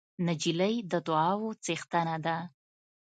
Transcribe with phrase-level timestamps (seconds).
[0.27, 2.37] نجلۍ د دعاوو څښتنه ده.